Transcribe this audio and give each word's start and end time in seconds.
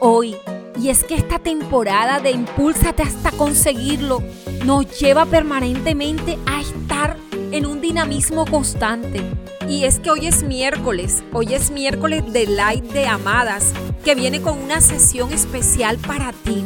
hoy. 0.00 0.36
Y 0.80 0.90
es 0.90 1.04
que 1.04 1.14
esta 1.14 1.38
temporada 1.38 2.20
de 2.20 2.30
Impúlsate 2.30 3.02
hasta 3.02 3.30
conseguirlo 3.32 4.22
nos 4.64 4.98
lleva 4.98 5.26
permanentemente 5.26 6.38
a 6.46 6.60
estar 6.60 7.16
en 7.52 7.66
un 7.66 7.80
dinamismo 7.80 8.44
constante. 8.46 9.22
Y 9.68 9.84
es 9.84 9.98
que 9.98 10.10
hoy 10.10 10.26
es 10.26 10.42
miércoles, 10.42 11.24
hoy 11.32 11.54
es 11.54 11.70
miércoles 11.70 12.32
de 12.32 12.46
Light 12.46 12.84
de 12.84 13.06
Amadas, 13.06 13.72
que 14.04 14.14
viene 14.14 14.40
con 14.40 14.58
una 14.58 14.80
sesión 14.80 15.32
especial 15.32 15.98
para 15.98 16.32
ti. 16.32 16.64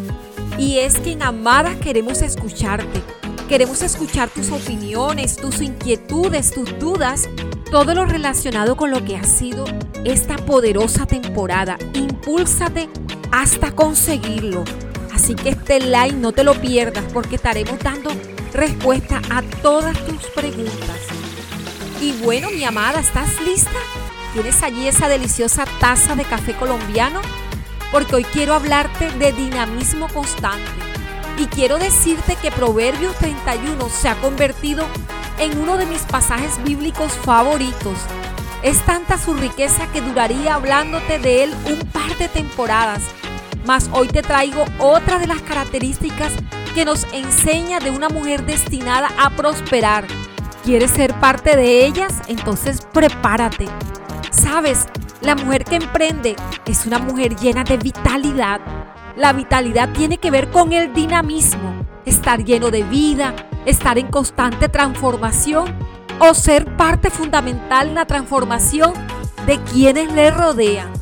Y 0.59 0.79
es 0.79 0.98
que 0.98 1.12
en 1.12 1.23
Amadas 1.23 1.77
queremos 1.77 2.23
escucharte. 2.23 3.02
Queremos 3.48 3.83
escuchar 3.83 4.29
tus 4.29 4.51
opiniones, 4.51 5.37
tus 5.37 5.61
inquietudes, 5.61 6.52
tus 6.52 6.79
dudas, 6.79 7.29
todo 7.71 7.95
lo 7.95 8.05
relacionado 8.05 8.77
con 8.77 8.91
lo 8.91 9.05
que 9.05 9.16
ha 9.16 9.23
sido 9.23 9.65
esta 10.05 10.37
poderosa 10.37 11.06
temporada. 11.06 11.79
Impúlsate 11.95 12.88
hasta 13.30 13.70
conseguirlo. 13.70 14.65
Así 15.15 15.34
que 15.34 15.51
este 15.51 15.79
like 15.79 16.16
no 16.16 16.33
te 16.33 16.43
lo 16.43 16.55
pierdas 16.60 17.05
porque 17.12 17.37
estaremos 17.37 17.79
dando 17.79 18.10
respuesta 18.52 19.20
a 19.30 19.43
todas 19.62 19.96
tus 20.05 20.27
preguntas. 20.34 20.98
Y 22.01 22.12
bueno, 22.24 22.48
mi 22.51 22.65
amada, 22.65 22.98
¿estás 22.98 23.41
lista? 23.43 23.79
¿Tienes 24.32 24.62
allí 24.62 24.88
esa 24.88 25.09
deliciosa 25.09 25.65
taza 25.79 26.16
de 26.16 26.24
café 26.24 26.55
colombiano? 26.55 27.21
Porque 27.93 28.16
hoy 28.16 28.24
quiero 28.24 28.55
hablarte 28.55 29.10
de 29.12 29.32
dinamismo 29.32 30.09
constante. 30.09 30.71
Y 31.38 31.46
quiero 31.46 31.79
decirte 31.79 32.37
que 32.37 32.51
Proverbios 32.51 33.16
31 33.16 33.88
se 33.88 34.09
ha 34.09 34.15
convertido 34.16 34.84
en 34.84 35.20
uno 35.49 35.77
de 35.77 35.87
mis 35.87 36.03
pasajes 36.03 36.62
bíblicos 36.65 37.12
favoritos. 37.12 37.97
Es 38.62 38.80
tanta 38.85 39.17
su 39.19 39.35
riqueza 39.35 39.87
que 39.93 40.01
duraría 40.01 40.55
hablándote 40.55 41.19
de 41.19 41.45
él 41.45 41.55
un 41.66 41.79
par 41.88 42.16
de 42.19 42.29
temporadas 42.29 43.02
mas 43.66 43.91
hoy 43.93 44.09
te 44.09 44.23
traigo 44.23 44.65
otra 44.79 45.19
de 45.19 45.27
las 45.27 45.41
características 45.43 46.32
que 46.74 46.85
nos 46.85 47.05
enseña 47.13 47.79
de 47.79 47.91
una 47.91 48.09
mujer 48.09 48.45
destinada 48.45 49.10
a 49.19 49.30
prosperar. 49.30 50.07
¿Quieres 50.65 50.91
ser 50.91 51.15
parte 51.15 51.57
de 51.57 51.85
ellas? 51.87 52.21
Entonces 52.29 52.80
prepárate. 52.93 53.66
Sabes, 54.30 54.87
la 55.21 55.35
mujer 55.35 55.65
que 55.65 55.77
emprende 55.77 56.37
es 56.66 56.87
una 56.87 56.99
mujer 56.99 57.37
llena 57.37 57.65
de 57.65 57.77
vitalidad. 57.77 58.60
La 59.16 59.32
vitalidad 59.32 59.91
tiene 59.93 60.19
que 60.19 60.30
ver 60.30 60.51
con 60.51 60.73
el 60.73 60.93
dinamismo, 60.93 61.79
estar 62.04 62.45
lleno 62.45 62.70
de 62.70 62.82
vida, 62.82 63.34
estar 63.66 63.98
en 63.98 64.09
constante 64.09 64.69
transformación 64.69 65.75
o 66.19 66.34
ser 66.34 66.76
parte 66.76 67.10
fundamental 67.10 67.88
en 67.88 67.94
la 67.94 68.06
transformación 68.06 68.92
de 69.47 69.59
quienes 69.65 70.12
le 70.12 70.31
rodean. 70.31 70.92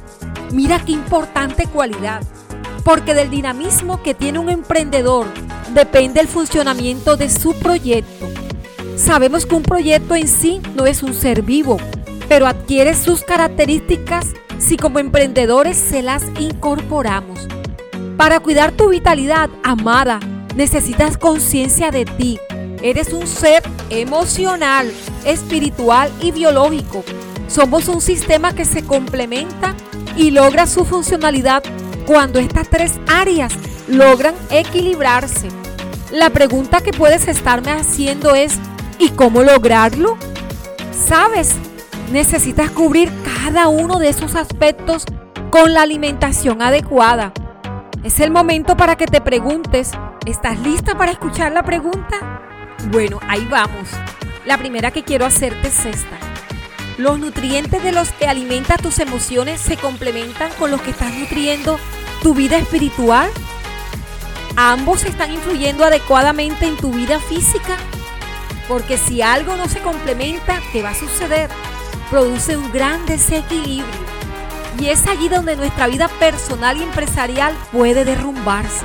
Mira 0.53 0.85
qué 0.85 0.93
importante 0.93 1.67
cualidad 1.67 2.23
porque 2.89 3.13
del 3.13 3.29
dinamismo 3.29 4.03
que 4.03 4.15
tiene 4.15 4.39
un 4.39 4.49
emprendedor 4.49 5.27
depende 5.75 6.21
el 6.21 6.27
funcionamiento 6.27 7.19
de 7.19 7.29
su 7.29 7.53
proyecto. 7.53 8.27
Sabemos 8.97 9.45
que 9.45 9.55
un 9.55 9.63
proyecto 9.63 10.15
en 10.15 10.27
sí 10.27 10.63
no 10.75 10.87
es 10.87 11.03
un 11.03 11.13
ser 11.13 11.43
vivo, 11.43 11.77
pero 12.31 12.47
adquiere 12.47 12.95
sus 12.95 13.23
características 13.23 14.29
si 14.59 14.79
como 14.79 15.01
emprendedores 15.01 15.77
se 15.77 16.03
las 16.03 16.25
incorporamos. 16.41 17.47
Para 18.17 18.41
cuidar 18.41 18.73
tu 18.73 18.89
vitalidad, 18.89 19.51
amada, 19.63 20.19
necesitas 20.59 21.17
conciencia 21.17 21.93
de 21.93 22.05
ti. 22.05 22.41
Eres 22.83 23.13
un 23.13 23.29
ser 23.29 23.63
emocional, 23.91 24.93
espiritual 25.25 26.11
y 26.21 26.33
biológico. 26.33 27.05
Somos 27.47 27.87
un 27.87 28.01
sistema 28.01 28.53
que 28.53 28.65
se 28.65 28.83
complementa 28.83 29.77
y 30.17 30.33
logra 30.33 30.67
su 30.67 30.85
funcionalidad 30.85 31.63
cuando 32.07 32.41
estas 32.41 32.69
tres 32.69 32.95
áreas 33.07 33.53
logran 33.87 34.35
equilibrarse. 34.51 35.49
La 36.11 36.31
pregunta 36.31 36.81
que 36.81 36.91
puedes 36.91 37.29
estarme 37.29 37.71
haciendo 37.71 38.35
es, 38.35 38.59
¿y 38.99 39.11
cómo 39.11 39.45
lograrlo? 39.45 40.19
Sabes, 40.91 41.53
necesitas 42.11 42.69
cubrir 42.73 43.13
cada 43.45 43.69
uno 43.69 44.01
de 44.01 44.09
esos 44.09 44.35
aspectos 44.35 45.05
con 45.51 45.73
la 45.73 45.83
alimentación 45.83 46.63
adecuada. 46.63 47.33
Es 48.03 48.19
el 48.19 48.33
momento 48.33 48.77
para 48.77 48.97
que 48.97 49.07
te 49.07 49.21
preguntes, 49.21 49.93
¿estás 50.31 50.59
lista 50.61 50.97
para 50.97 51.13
escuchar 51.13 51.53
la 51.53 51.63
pregunta? 51.63 52.43
Bueno, 52.91 53.19
ahí 53.29 53.47
vamos. 53.51 53.89
La 54.45 54.59
primera 54.59 54.91
que 54.91 55.03
quiero 55.03 55.25
hacerte 55.25 55.69
es 55.69 55.87
esta. 55.87 56.19
Los 56.99 57.19
nutrientes 57.19 57.83
de 57.83 57.93
los 57.93 58.13
que 58.13 58.27
alimenta 58.27 58.77
tus 58.77 58.99
emociones 58.99 59.61
se 59.61 59.77
complementan 59.77 60.51
con 60.59 60.71
los 60.71 60.83
que 60.83 60.91
estás 60.91 61.15
nutriendo 61.15 61.79
tu 62.23 62.35
vida 62.35 62.59
espiritual? 62.59 63.31
¿Ambos 64.57 65.05
están 65.05 65.33
influyendo 65.33 65.85
adecuadamente 65.85 66.67
en 66.67 66.77
tu 66.77 66.91
vida 66.91 67.21
física? 67.21 67.77
Porque 68.67 68.99
si 68.99 69.23
algo 69.23 69.57
no 69.57 69.67
se 69.67 69.81
complementa, 69.81 70.61
¿qué 70.73 70.83
va 70.83 70.91
a 70.91 70.95
suceder? 70.95 71.49
Produce 72.11 72.57
un 72.57 72.71
gran 72.71 73.07
desequilibrio. 73.07 74.09
Y 74.79 74.89
es 74.89 75.07
allí 75.07 75.29
donde 75.29 75.57
nuestra 75.57 75.87
vida 75.87 76.09
personal 76.09 76.77
y 76.77 76.83
empresarial 76.83 77.55
puede 77.73 78.05
derrumbarse. 78.05 78.85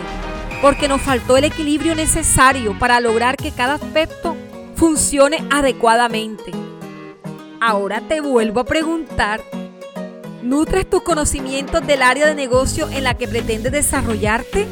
Porque 0.63 0.88
nos 0.88 1.01
faltó 1.01 1.35
el 1.35 1.44
equilibrio 1.44 1.94
necesario 1.94 2.79
para 2.79 3.01
lograr 3.01 3.35
que 3.35 3.51
cada 3.51 3.74
aspecto 3.74 4.38
funcione 4.78 5.46
adecuadamente. 5.51 6.53
Ahora 7.59 8.01
te 8.07 8.22
vuelvo 8.22 8.62
a 8.62 8.66
preguntar, 8.66 9.41
¿Nutres 10.41 10.90
tus 10.90 11.01
conocimientos 11.03 11.85
del 11.85 12.01
área 12.01 12.28
de 12.28 12.35
negocio 12.35 12.90
en 12.90 13.03
la 13.03 13.13
que 13.13 13.28
pretendes 13.28 13.74
desarrollarte? 13.74 14.66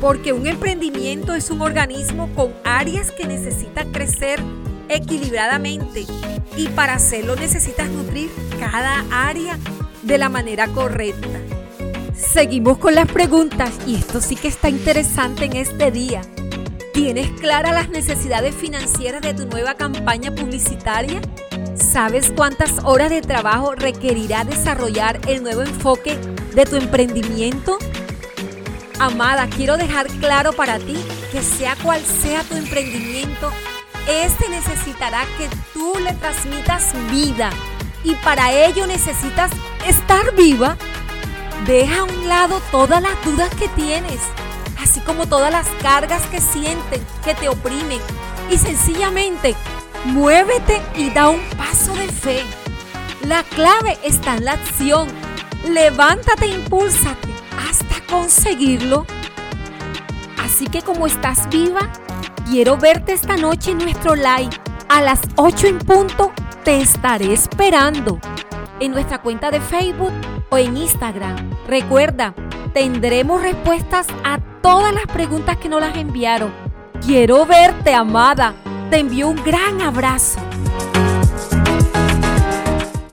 Porque 0.00 0.34
un 0.34 0.46
emprendimiento 0.46 1.34
es 1.34 1.50
un 1.50 1.62
organismo 1.62 2.28
con 2.34 2.52
áreas 2.64 3.12
que 3.12 3.26
necesitan 3.26 3.92
crecer 3.92 4.40
equilibradamente 4.90 6.04
y 6.56 6.68
para 6.68 6.94
hacerlo 6.94 7.34
necesitas 7.34 7.88
nutrir 7.88 8.30
cada 8.60 9.06
área 9.10 9.58
de 10.02 10.18
la 10.18 10.28
manera 10.28 10.68
correcta. 10.68 11.55
Seguimos 12.16 12.78
con 12.78 12.94
las 12.94 13.06
preguntas 13.06 13.70
y 13.86 13.96
esto 13.96 14.22
sí 14.22 14.36
que 14.36 14.48
está 14.48 14.70
interesante 14.70 15.44
en 15.44 15.56
este 15.56 15.90
día. 15.90 16.22
¿Tienes 16.94 17.30
claras 17.40 17.72
las 17.72 17.90
necesidades 17.90 18.54
financieras 18.54 19.20
de 19.20 19.34
tu 19.34 19.44
nueva 19.46 19.74
campaña 19.74 20.34
publicitaria? 20.34 21.20
¿Sabes 21.74 22.32
cuántas 22.34 22.84
horas 22.84 23.10
de 23.10 23.20
trabajo 23.20 23.74
requerirá 23.74 24.44
desarrollar 24.44 25.20
el 25.28 25.42
nuevo 25.42 25.60
enfoque 25.60 26.16
de 26.54 26.64
tu 26.64 26.76
emprendimiento? 26.76 27.76
Amada, 28.98 29.46
quiero 29.54 29.76
dejar 29.76 30.06
claro 30.06 30.54
para 30.54 30.78
ti 30.78 30.96
que 31.32 31.42
sea 31.42 31.76
cual 31.82 32.00
sea 32.00 32.42
tu 32.44 32.56
emprendimiento, 32.56 33.50
este 34.08 34.48
necesitará 34.48 35.24
que 35.36 35.48
tú 35.74 35.92
le 36.02 36.14
transmitas 36.14 36.94
vida 37.10 37.50
y 38.04 38.14
para 38.16 38.52
ello 38.52 38.86
necesitas 38.86 39.50
estar 39.86 40.34
viva. 40.34 40.78
Deja 41.64 42.00
a 42.00 42.04
un 42.04 42.28
lado 42.28 42.60
todas 42.70 43.00
las 43.02 43.24
dudas 43.24 43.54
que 43.54 43.68
tienes, 43.68 44.20
así 44.82 45.00
como 45.00 45.26
todas 45.26 45.50
las 45.50 45.66
cargas 45.82 46.22
que 46.26 46.40
sienten, 46.40 47.04
que 47.24 47.34
te 47.34 47.48
oprimen 47.48 48.00
y 48.50 48.58
sencillamente 48.58 49.56
Muévete 50.06 50.80
y 50.96 51.10
da 51.10 51.28
un 51.30 51.40
paso 51.56 51.92
de 51.94 52.06
fe. 52.06 52.42
La 53.26 53.42
clave 53.42 53.98
está 54.04 54.36
en 54.36 54.44
la 54.44 54.52
acción. 54.52 55.08
Levántate 55.68 56.44
e 56.44 56.54
impúlsate 56.54 57.28
hasta 57.68 58.06
conseguirlo. 58.08 59.04
Así 60.44 60.66
que 60.68 60.82
como 60.82 61.08
estás 61.08 61.48
viva, 61.48 61.90
quiero 62.48 62.76
verte 62.76 63.14
esta 63.14 63.36
noche 63.36 63.72
en 63.72 63.78
nuestro 63.78 64.14
live. 64.14 64.50
A 64.88 65.02
las 65.02 65.20
8 65.34 65.66
en 65.66 65.78
punto 65.78 66.32
te 66.62 66.80
estaré 66.80 67.32
esperando 67.32 68.20
en 68.80 68.92
nuestra 68.92 69.22
cuenta 69.22 69.50
de 69.50 69.60
Facebook 69.60 70.12
o 70.50 70.58
en 70.58 70.76
Instagram. 70.76 71.36
Recuerda, 71.66 72.34
tendremos 72.72 73.42
respuestas 73.42 74.06
a 74.24 74.38
todas 74.62 74.92
las 74.92 75.06
preguntas 75.06 75.56
que 75.56 75.68
nos 75.68 75.80
las 75.80 75.96
enviaron. 75.96 76.52
Quiero 77.04 77.46
verte, 77.46 77.94
amada. 77.94 78.54
Te 78.90 78.98
envío 78.98 79.28
un 79.28 79.42
gran 79.44 79.80
abrazo. 79.80 80.45